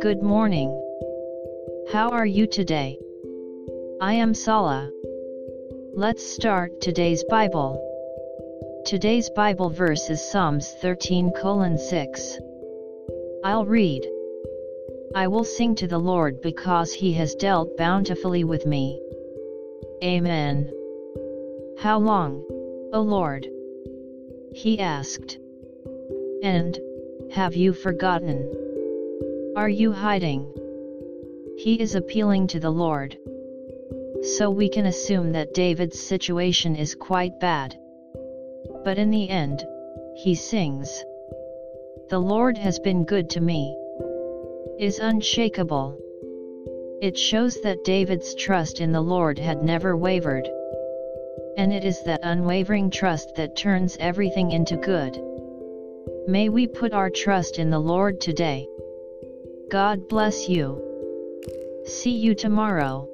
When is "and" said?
26.44-26.78, 51.56-51.72